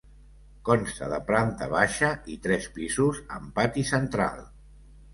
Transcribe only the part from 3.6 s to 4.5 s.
pati central.